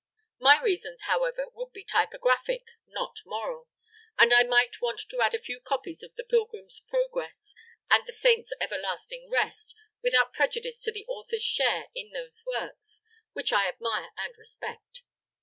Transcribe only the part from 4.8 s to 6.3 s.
want to add a few copies of "The